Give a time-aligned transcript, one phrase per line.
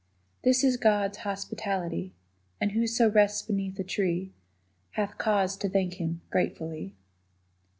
[0.43, 2.11] This is God's hospitality,
[2.59, 4.31] And whoso rests beneath a tree
[4.93, 6.95] Hath cause to thank Him gratefully.